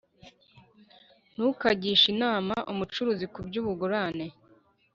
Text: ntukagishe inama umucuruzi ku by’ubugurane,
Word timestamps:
ntukagishe 1.33 2.05
inama 2.13 2.55
umucuruzi 2.71 3.25
ku 3.33 3.39
by’ubugurane, 3.47 4.27